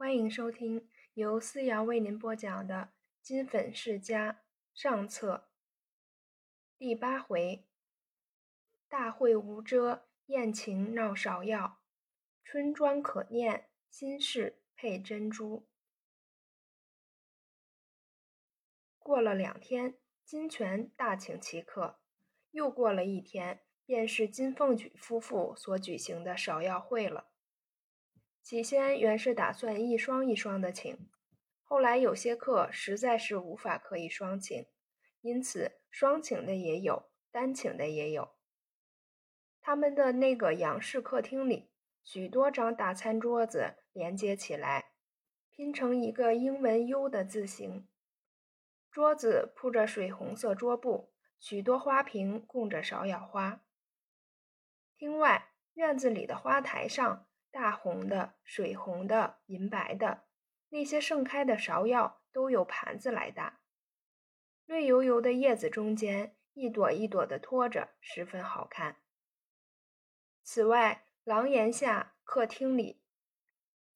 [0.00, 2.74] 欢迎收听由思瑶为您播讲的
[3.20, 4.32] 《金粉世家》
[4.72, 5.50] 上册
[6.78, 7.66] 第八回：
[8.88, 11.80] 大会无遮，宴情闹芍药；
[12.42, 15.68] 春妆可念，心事配珍珠。
[18.98, 21.98] 过了两天，金泉大请其客；
[22.52, 27.29] 又过了一天，便是金凤举夫妇所举行的芍药会了。
[28.42, 31.08] 起先原是打算一双一双的请，
[31.62, 34.66] 后来有些客实在是无法可以双请，
[35.20, 38.30] 因此双请的也有，单请的也有。
[39.60, 41.70] 他们的那个杨氏客厅里，
[42.02, 44.92] 许多张大餐桌子连接起来，
[45.50, 47.86] 拼成一个英文 U 的字形。
[48.90, 53.62] 桌子铺着水红色桌布，许多花瓶供着芍药花。
[54.96, 57.26] 厅外院子里的花台上。
[57.50, 60.24] 大红的、水红的、银白的，
[60.68, 63.60] 那些盛开的芍药都有盘子来搭。
[64.66, 68.96] 绿油油的叶子中间，一朵一朵的托着，十分好看。
[70.42, 73.02] 此外，廊檐下、客厅里，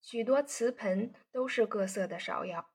[0.03, 2.71] 许多瓷盆都是各色的芍药。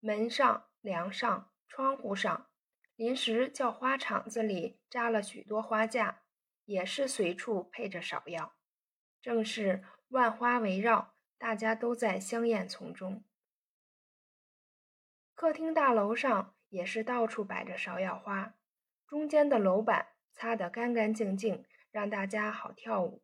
[0.00, 2.50] 门上、梁上、窗户上，
[2.96, 6.22] 临时叫花场子里扎了许多花架，
[6.64, 8.57] 也是随处配着芍药。
[9.20, 13.24] 正是万花围绕，大家都在香艳丛中。
[15.34, 18.54] 客厅大楼上也是到处摆着芍药花，
[19.06, 23.22] 中间的楼板擦得干干净净，让大家好跳舞。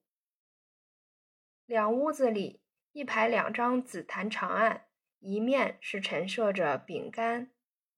[1.66, 4.86] 两屋子里一排两张紫檀长案，
[5.18, 7.50] 一面是陈设着饼干、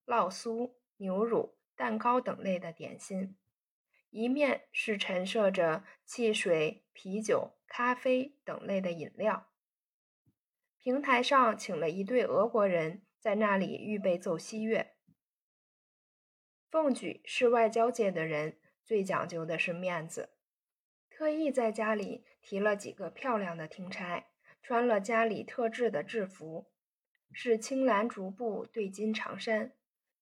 [0.05, 3.37] 烙酥、牛乳、蛋糕等类的点心。
[4.09, 9.47] 一面是陈设着汽水、啤酒、咖啡等类的饮料。
[10.79, 14.95] 平台上请了一对俄国人，在那里预备奏西乐。
[16.69, 20.29] 凤举是外交界的人，最讲究的是面子，
[21.09, 24.27] 特意在家里提了几个漂亮的听差，
[24.61, 26.71] 穿了家里特制的制服，
[27.31, 29.73] 是青蓝竹布对襟长衫，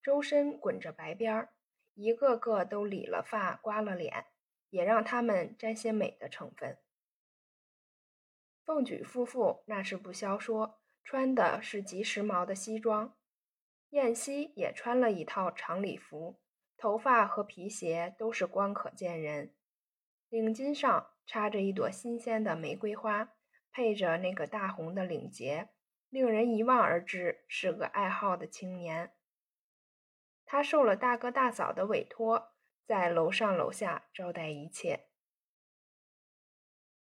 [0.02, 1.50] 周身滚着白边儿。
[1.94, 4.26] 一个个都理了发、刮了脸，
[4.70, 6.78] 也让他们沾些美的成分。
[8.66, 13.16] 凤举夫妇那是不消说，穿的是极时髦的西装。
[13.92, 16.42] 燕西也穿了一套长礼服，
[16.76, 19.54] 头发和皮鞋都是光可见人，
[20.30, 23.34] 领巾上插着一朵新鲜的玫瑰花，
[23.72, 25.70] 配着那个大红的领结，
[26.10, 29.14] 令人一望而知是个爱好的青年。
[30.44, 32.56] 他受了大哥大嫂的委托，
[32.88, 35.08] 在楼上楼下招待一切。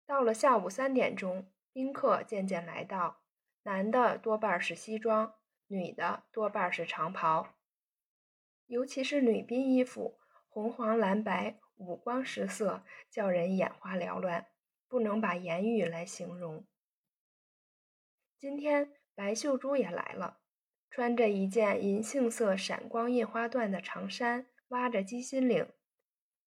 [0.07, 3.21] 到了下午三点钟，宾客渐渐来到，
[3.63, 5.35] 男的多半是西装，
[5.67, 7.55] 女的多半是长袍，
[8.67, 14.47] 尤其是女宾衣服，红黄蓝白，五光十色，叫人眼花缭乱，
[14.87, 16.65] 不能把言语来形容。
[18.37, 20.39] 今天白秀珠也来了。
[20.89, 25.67] 穿着一件银杏色闪光印花缎的长衫，挖着鸡心领，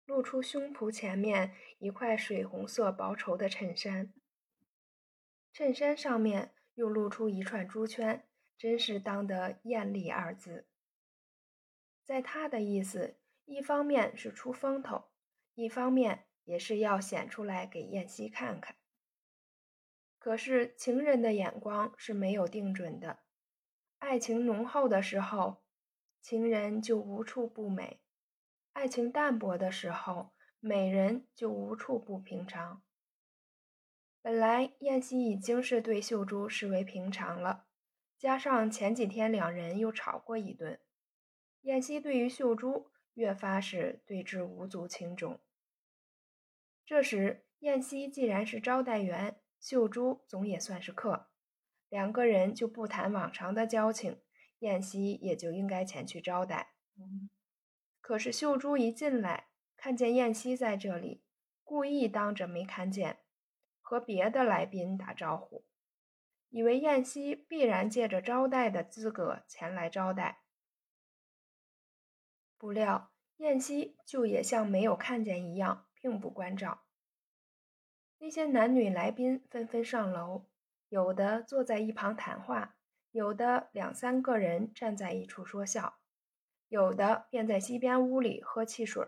[0.04, 4.12] 露出胸脯前面一块水红色薄绸的衬衫。
[5.52, 8.26] 衬衫上面又露出一串珠圈，
[8.56, 10.66] 真是当得艳丽二字。
[12.04, 15.10] 在他的意思，一方面是出风头，
[15.54, 18.76] 一方面也是要显出来给燕西看看。
[20.18, 23.20] 可是情人的眼光是没有定准的。
[23.98, 25.62] 爱情浓厚的时候，
[26.20, 27.98] 情人就无处不美；
[28.72, 32.82] 爱情淡薄的时候，美人就无处不平常。
[34.22, 37.66] 本来燕西已经是对秀珠视为平常了，
[38.18, 40.80] 加上前几天两人又吵过一顿，
[41.62, 45.40] 燕西对于秀珠越发是对之无足轻重。
[46.86, 51.28] 这时，燕西既然是招待员，秀珠总也算是客。
[51.88, 54.20] 两个人就不谈往常的交情，
[54.60, 56.72] 燕西也就应该前去招待。
[58.12, 61.24] 可是秀珠一进来，看见燕西在这里，
[61.64, 63.20] 故意当着没看见，
[63.80, 65.64] 和别的来宾打招呼，
[66.50, 70.42] 以为燕西必然借着招待的资格前来招待。
[72.58, 76.82] 不料燕西就也像没有看见一样，并不关照。
[78.18, 80.44] 那些男女来宾纷纷上楼。
[80.90, 82.76] 有的坐在一旁谈话，
[83.10, 86.01] 有的两三个人站在一处说笑，
[86.72, 89.06] 有的便在西边屋里喝汽水。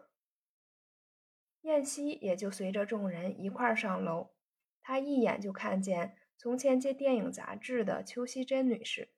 [1.62, 4.34] 燕西也就随着众人一块儿上楼，
[4.82, 9.08] 他一眼就看见从前接电影杂志的邱希珍女士。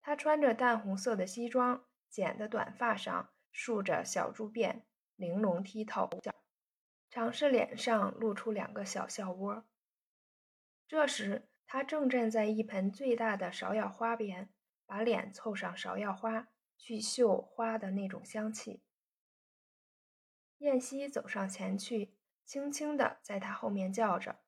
[0.00, 4.82] 她穿着淡红色的西装，剪的短发上竖着小猪辫，
[5.16, 6.08] 玲珑剔透，
[7.10, 9.64] 长是脸上露出两个小笑窝。
[10.86, 14.48] 这时，她正站在一盆最大的芍药花边，
[14.86, 16.46] 把脸凑上芍药花，
[16.80, 18.82] 去嗅花的那种香气。
[20.58, 24.40] 燕西走上前去，轻轻地在他后面叫着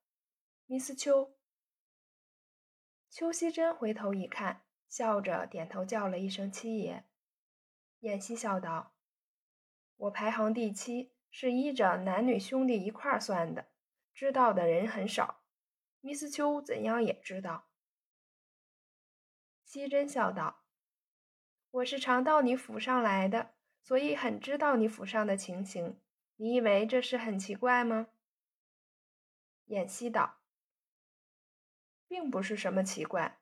[0.67, 1.37] ：“Miss 秋。”
[3.09, 4.65] 邱希珍回头一看。
[4.89, 7.03] 笑着点头叫了一声“七爷”，
[8.01, 8.93] 燕西笑道
[9.97, 13.71] ：“我排行第七，是依着男女兄弟一块儿算的，
[14.13, 15.41] 知道的人很少。
[15.99, 17.67] 米斯秋怎样也知道。”
[19.65, 20.62] 希珍笑道
[21.73, 25.99] ：“我是常到你府上来的，所以很知道你府上的情形。
[26.35, 28.09] 你以为这事很奇怪吗？”
[29.65, 30.37] 燕西道
[32.07, 33.39] ：“并不是什么奇怪。”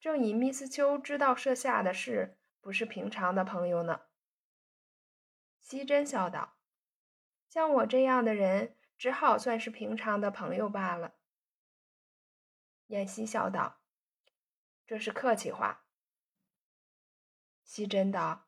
[0.00, 4.00] 正以密斯丘知道设下的事，不是平常的朋友呢。
[5.60, 6.56] 希珍笑道
[7.48, 11.14] ：“像我这样的人，只好算是平常的朋友罢了。”
[12.88, 13.78] 燕西笑道
[14.84, 15.84] ：“这是客气话。”
[17.68, 18.46] 希珍道：“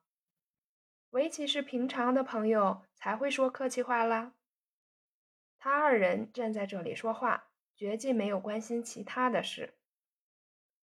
[1.12, 4.32] 唯其是平常的朋友，才会说客气话啦。”
[5.60, 9.74] 他二人站在这里说话，绝技没有关心其他的事。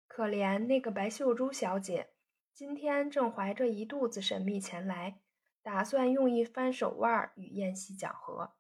[0.06, 2.12] 可怜那个白秀珠小姐，
[2.54, 5.20] 今天正怀着一肚子神秘前来，
[5.64, 8.54] 打算用一番手腕与燕西讲和。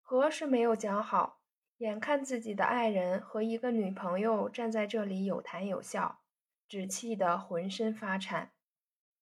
[0.00, 1.42] 和是没有讲好，
[1.76, 6.22] 眼看自己的爱人和一个女朋友站在这里有谈有笑，
[6.70, 8.52] 只气得浑身发颤，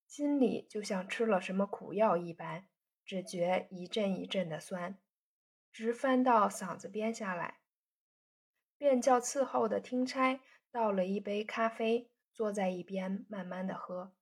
[0.07, 2.69] 心里就像吃了什么苦药一般，
[3.07, 4.99] 只觉一阵一阵的酸，
[5.73, 7.61] 直翻到嗓子边下来，
[8.77, 10.41] 便叫伺候的听差。
[10.71, 14.13] 倒了一杯咖啡，坐在一边慢慢的喝。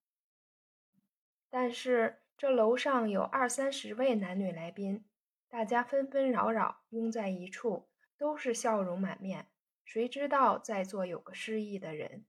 [1.50, 5.04] 但是这楼上有二三十位男女来宾，
[5.48, 9.48] 大家纷纷扰扰拥在一处，都是笑容满面。
[9.84, 12.24] 谁知道在座有个失忆的人？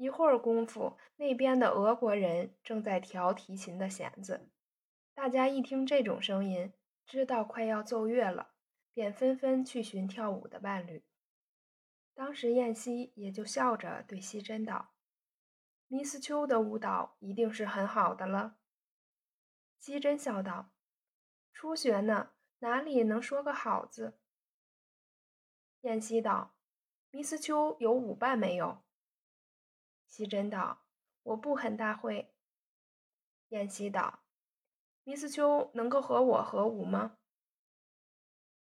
[0.00, 4.48] 一会儿功夫，那边的俄国人正在调提琴的弦子。
[5.12, 6.72] 大家一听这种声音，
[7.04, 8.54] 知道快要奏乐了，
[8.94, 11.04] 便纷纷去寻跳舞的伴侣。
[12.14, 14.94] 当时燕西也就笑着对西珍道
[15.86, 18.56] ：“米斯丘的舞蹈一定是很好的了。”
[19.78, 20.70] 西珍笑道
[21.52, 22.30] ：“初学呢，
[22.60, 24.18] 哪里能说个好字？”
[25.82, 26.54] 燕西道
[27.12, 28.82] ：“米斯丘有舞伴没有？”
[30.10, 30.82] 西珍道
[31.22, 32.34] ：“我不很大会。”
[33.50, 34.24] 燕西道
[35.04, 37.16] ：“米斯秋能够和我合舞吗？”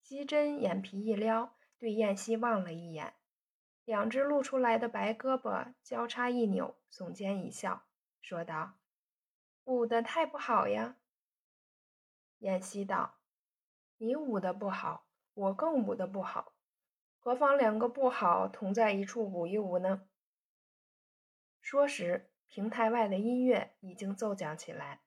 [0.01, 3.13] 西珍眼皮一撩，对燕西望了一眼。
[3.85, 7.85] 两只露出来的白胳膊交叉一扭，耸肩一笑，
[8.19, 8.73] 说道
[9.63, 10.97] ：“舞的太不好呀。”
[12.39, 13.19] 燕西道
[13.97, 15.05] ：“你舞的不好，
[15.35, 16.53] 我更舞的不好，
[17.19, 20.07] 何妨两个不好同在一处舞一舞呢？”
[21.69, 25.01] 说时，平台外的音乐已经奏响起来，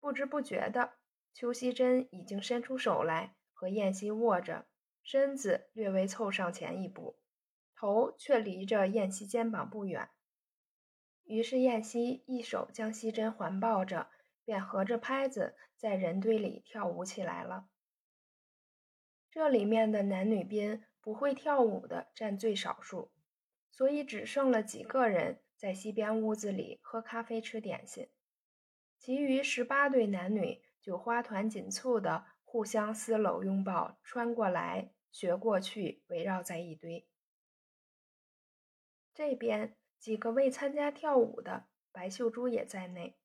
[0.00, 0.94] 不知不觉的，
[1.32, 4.66] 邱希珍已经伸出手来和燕西握着，
[5.04, 7.20] 身子略微凑上前一步。
[7.76, 10.10] 头却离着燕西肩膀不远，
[11.22, 14.10] 于是燕西一手将西珍环抱着，
[14.44, 17.68] 便合着拍子在人堆里跳舞起来了。
[19.30, 23.12] 这里面的男女宾不会跳舞的占最少数，
[23.70, 28.08] 所以只剩了几个人在西边屋子里喝咖啡吃点心，
[28.98, 37.08] 其余十八对男女就花团锦簇的互相撕搂拥抱，穿过来学过去，围绕在一堆。
[39.14, 43.18] 这边几个未参加跳舞的白秀珠也在内，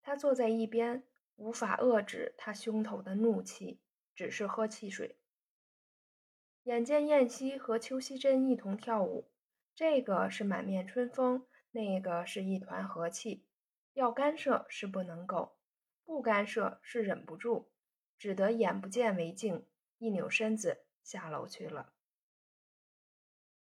[0.00, 3.80] 她坐在一边，无法遏制她胸头的怒气，
[4.14, 5.18] 只是喝汽水。
[6.62, 9.28] 眼见燕西和邱希珍一同跳舞，
[9.78, 13.46] 这个是满面春风，那个是一团和气，
[13.92, 15.56] 要干涉是不能够，
[16.04, 17.70] 不干涉是忍不住，
[18.18, 19.68] 只得眼不见为净，
[19.98, 21.92] 一扭身子下楼去了。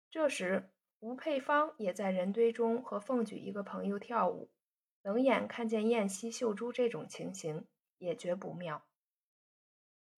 [0.09, 0.71] 这时。
[1.01, 4.51] 吴佩芳也在人堆中和凤举一个朋友跳舞，
[5.03, 7.67] 冷眼看见燕西、秀珠这种情形，
[7.99, 8.87] 也觉不妙。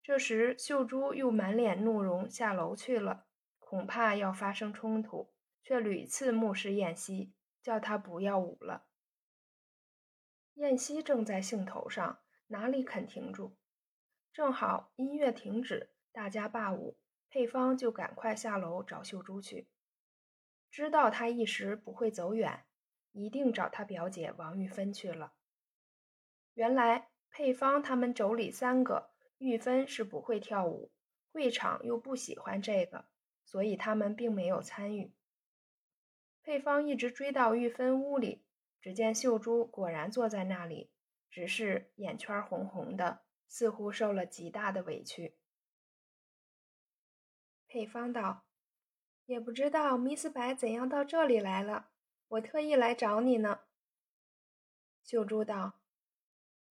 [0.03, 3.27] 这时，秀珠又满脸怒容下楼去了，
[3.59, 5.33] 恐怕要发生冲突，
[5.69, 8.87] 却屡次目视燕西，叫他不要舞了。
[10.55, 13.55] 燕西正在兴头上，哪里肯停住？
[14.33, 16.97] 正好音乐停止，大家罢舞，
[17.29, 19.69] 佩芳就赶快下楼找秀珠去，
[20.71, 22.65] 知道她一时不会走远，
[23.13, 25.35] 一定找她表姐王玉芬去了。
[26.55, 30.91] 原来佩芳他们妯娌三个，玉芬是不会跳舞，
[31.31, 33.05] 会场又不喜欢这个，
[33.45, 35.13] 所以他们并没有参与。
[36.49, 38.43] 佩芳一直追到玉芬屋里，
[38.81, 40.91] 只见秀珠果然坐在那里，
[41.29, 45.37] 只是眼圈红红的，似乎受了极大的委屈。
[47.67, 48.47] 佩芳道
[49.29, 51.91] ：“也不知道米斯白怎样到这里来了，
[52.29, 53.61] 我特意来找你呢。”
[55.05, 55.75] 秀珠道：“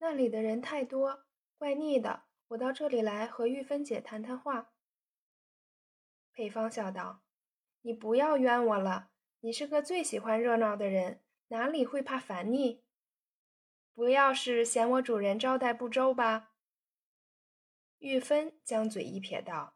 [0.02, 1.28] 那里的人太多，
[1.60, 4.74] 怪腻的，我到这里来和玉芬姐谈谈话。”
[6.34, 7.22] 佩芳笑道
[7.82, 12.84] ：“你不要冤我了，你是个最喜欢热闹的人，哪里会怕烦腻？
[13.94, 16.52] 不要是嫌我主人招待不周吧？”
[18.00, 19.76] 玉芬将嘴一撇道。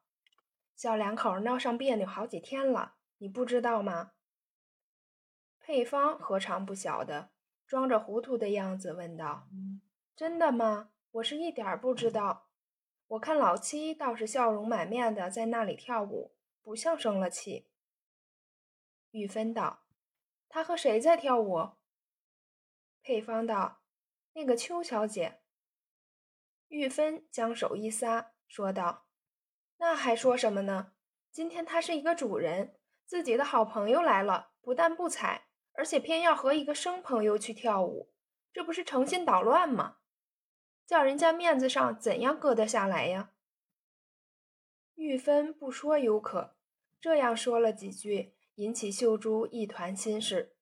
[0.75, 4.13] 小两口闹上别扭好几天了，你不知道吗？
[5.59, 7.29] 配方何尝不晓得，
[7.67, 9.47] 装着糊涂的样子问道
[10.17, 10.89] ：“真的吗？
[11.11, 12.49] 我是一点儿不知道。
[13.07, 17.67] 我看老七倒是笑容满面的在那里跳舞，不像生了气。”
[19.11, 19.83] 玉芬道
[20.49, 21.71] ：“他和谁在跳舞？”
[23.03, 23.81] 佩芳道
[24.33, 25.41] ：“那个邱小姐。”
[26.69, 29.05] 玉芬将手一撒，说道。
[29.77, 30.93] 那还说什么呢？
[31.31, 38.13] 今天他是一个主人，自己的好朋友来了，不但不睬，而且偏要和一个生朋友去跳舞，
[38.53, 39.97] 这不是诚心捣乱吗？
[40.85, 43.33] 叫人家面子上怎样搁得下来呀？
[44.95, 46.55] 玉芬不说犹可，
[46.99, 50.55] 这样说了几句，引起秀珠一团心事，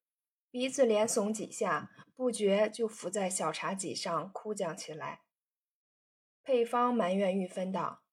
[0.51, 5.21] 鼻子连耸几下，不觉就伏在小茶几上哭将起来。
[6.43, 8.03] 配方埋怨玉芬道。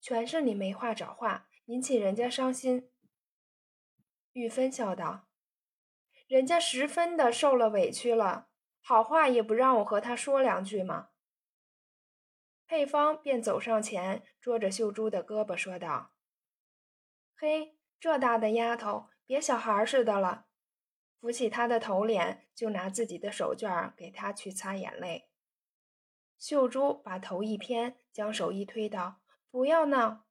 [0.00, 2.88] 全是你没话找话，引起人家伤心。
[4.32, 5.26] 玉芬笑道
[6.28, 8.48] ：“人家十分的受了委屈了，
[8.80, 11.08] 好话也不让我和他说两句吗？”
[12.68, 16.12] 佩方便走上前，捉着秀珠的胳膊说道
[17.34, 20.46] ：“嘿，这大的丫头，别小孩似的了。”
[21.20, 25.28] 扶起她的头脸，就拿自己的手绢给她去擦眼泪。
[26.38, 29.20] 秀珠把头一偏，将手一推道。
[29.50, 30.26] 不要闹。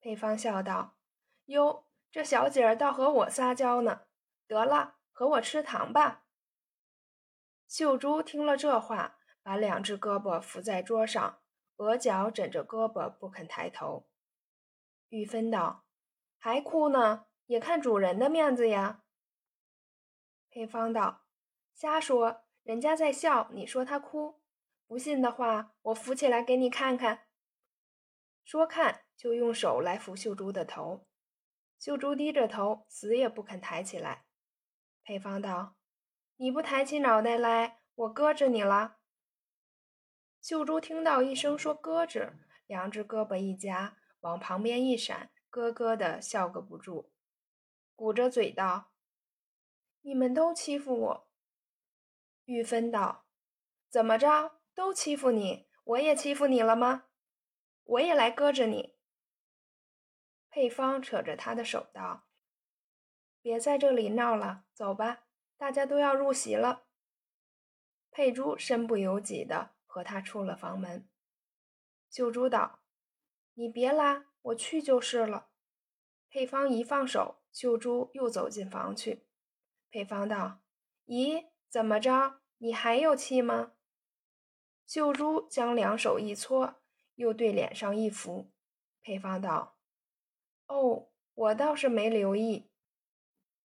[0.00, 0.96] 佩芳笑道
[1.46, 4.02] ：“哟，这小姐儿倒和我撒娇呢。
[4.46, 6.24] 得了，和我吃糖吧。”
[7.68, 11.40] 秀珠听了这话，把两只胳膊扶在桌上，
[11.76, 14.08] 额角枕着胳膊，不肯抬头。
[15.10, 15.84] 玉芬道
[16.38, 17.26] ：“还哭呢？
[17.46, 19.02] 也看主人的面子呀。”
[20.50, 21.24] 佩芳道
[21.74, 24.40] ：“瞎说，人家在笑，你说他哭？
[24.86, 27.26] 不信的话，我扶起来给你看看。”
[28.44, 31.06] 说看，就用手来扶秀珠的头。
[31.78, 34.24] 秀珠低着头，死也不肯抬起来。
[35.04, 35.76] 佩芳道
[36.36, 38.96] ：“你不抬起脑袋来，我搁着你了。”
[40.40, 42.34] 秀珠听到一声说“搁着”，
[42.66, 47.10] 两只胳膊一夹，往旁边一闪，咯咯的笑个不住，
[47.96, 48.92] 鼓着嘴道
[50.02, 51.28] ：“你们都欺负我。”
[52.44, 53.26] 玉芬道
[53.90, 54.60] ：“怎么着？
[54.74, 55.66] 都欺负你？
[55.84, 57.06] 我也欺负你了吗？”
[57.84, 58.98] 我也来搁着你。
[60.50, 62.26] 佩芳扯着他的手道
[63.40, 65.24] ：“别在这里闹了，走吧，
[65.56, 66.84] 大家都要入席了。”
[68.12, 71.08] 佩珠身不由己的和他出了房门。
[72.10, 72.80] 秀珠道
[73.54, 75.48] ：“你别拉，我去就是了。”
[76.30, 79.26] 配方一放手，秀珠又走进房去。
[79.90, 80.60] 配方道
[81.06, 82.40] ：“咦，怎么着？
[82.58, 83.72] 你还有气吗？”
[84.86, 86.76] 秀珠将两手一搓。
[87.14, 88.52] 又对脸上一拂，
[89.02, 89.76] 配方道
[90.68, 92.70] ：“哦，我倒是没留意。”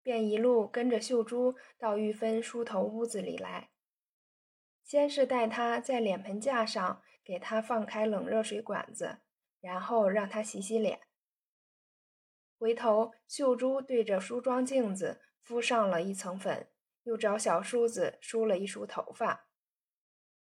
[0.02, 3.72] 便一路跟着秀珠到玉芬梳头屋子里来。
[4.86, 9.20] 先是带她在脸盆架上给她放开冷热水管子，
[9.62, 11.00] 然后让她洗洗脸。
[12.60, 16.70] 回头，秀珠对着梳妆镜子敷上了一层粉，
[17.04, 19.48] 又找小梳子梳了一梳头发。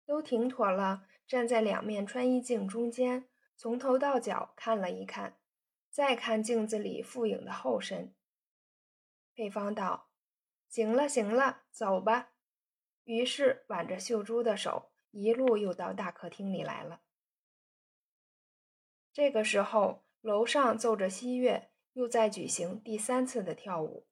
[0.05, 1.07] 都停妥了。
[1.27, 5.39] 站在两面穿衣镜中间，从头到脚看了一看，
[5.89, 8.15] 再看镜子里复影的后身。
[9.35, 10.11] 配方道
[10.69, 12.33] ：“行了，行了，走吧。”
[13.05, 17.01] 于是挽着秀珠的手，一路又到大客厅里来了。
[19.15, 24.09] 这个时候，楼上奏着西乐，又在举行第三次的跳舞。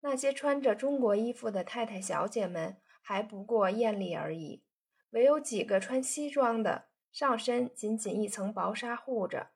[0.00, 4.64] 那些穿着中国衣服的太太小姐们，还不过艳丽而已。
[5.10, 9.50] 唯有几个穿西装的，上身仅仅一层薄纱护着，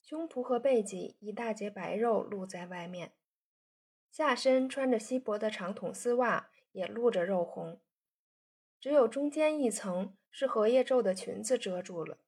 [0.00, 3.14] 胸脯和背脊一大截白肉露在外面，
[4.12, 7.80] 下身穿着稀薄的长筒丝袜，也露着肉红，
[8.78, 12.18] 只有中间一层是荷叶皱的裙子遮住了。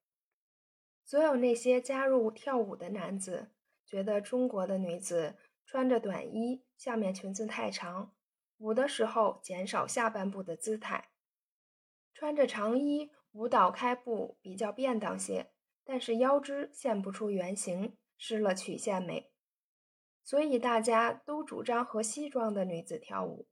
[1.07, 3.53] 所有那些加入跳舞的男子
[3.87, 8.13] 觉得中国的女子穿着短衣，下面裙子太长，
[8.59, 11.05] 舞的时候减少下半部的姿态；
[12.13, 15.53] 穿着长衣舞蹈开步比较便当些，
[15.85, 19.31] 但是腰肢现不出原形，失了曲线美。
[20.25, 23.47] 所以大家都主张和西装的女子跳舞，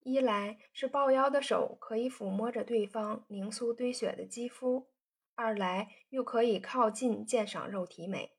[0.00, 4.90] 一来是抱腰的手可以抚摸着对方凝酥堆雪的肌肤。
[5.36, 8.36] 二来又可以靠近鉴赏肉体美，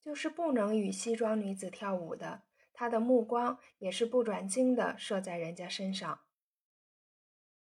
[0.00, 6.22] 就是不能与西装女子跳舞的，他的目光也是不转睛的射在人家身上。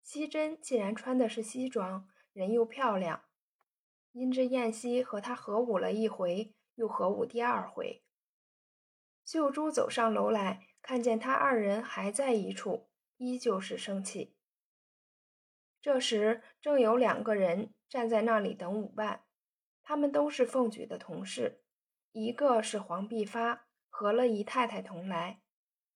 [0.01, 3.23] 西珍既然穿的是西装，人又漂亮，
[4.11, 8.03] 因之燕西和他合舞了一回，又合舞第二回。
[9.23, 14.35] 秀珠走上楼来，看见他二人还在一处，依旧是生气。
[15.79, 17.73] 这时正有两个人。
[17.89, 19.25] 站在那里等舞伴，
[19.81, 21.63] 他们都是凤举的同事。
[22.11, 25.41] 一个是黄碧发，和了姨太太同来，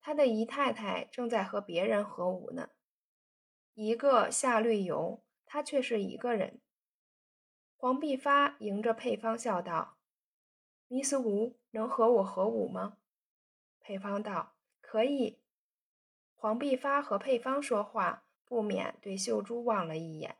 [0.01, 2.71] 他的姨太太正在和别人合舞呢。
[3.75, 6.59] 一个夏绿油，他却是一个人。
[7.75, 9.97] 黄碧发迎着配方笑道
[10.89, 12.97] ：“尼斯吴能和我合舞吗？”
[13.81, 15.41] 配方道：“可以。”
[16.35, 20.37] 黄碧发和配方说话，不免对秀珠望了一眼。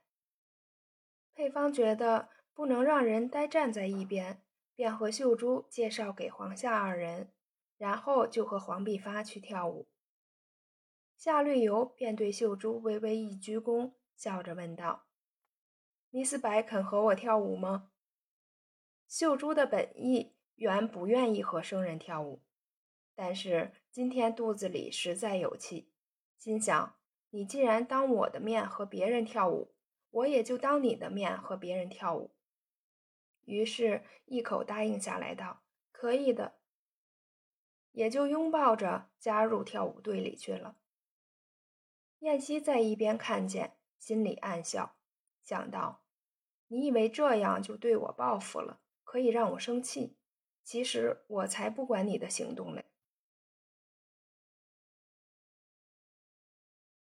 [1.36, 4.44] 配方觉得不能让人呆站在一边，
[4.76, 7.32] 便和秀珠介绍给黄夏二人，
[7.78, 9.88] 然后就和黄碧发去跳舞。
[11.18, 15.06] 夏绿油便对秀珠微微一鞠躬，笑着问道
[16.12, 17.92] ：“尼斯白肯和我跳舞吗？”
[19.10, 22.44] 秀珠的本意原不愿意和生人跳舞，
[23.16, 25.92] 但是今天肚子里实在有气，
[26.38, 26.96] 心想：
[27.30, 29.73] 你既然当我的面和别人跳舞。
[30.14, 32.36] 我也就当你的面和别人跳舞，
[33.46, 36.60] 于是一口答应下来，道：“可以的。”
[37.94, 40.78] 也就拥抱着加入跳舞队里去了。
[42.20, 44.96] 燕西在一边看见，心里暗笑，
[45.42, 46.04] 想到
[46.70, 50.16] ：“你以为这样就对我报复了，可以让我生气？
[50.64, 52.86] 其实我才不管你的行动嘞。”